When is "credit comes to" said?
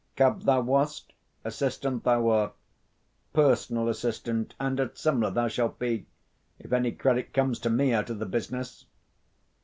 6.91-7.69